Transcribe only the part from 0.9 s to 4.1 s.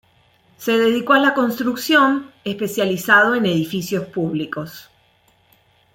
a la construcción, especializado en edificios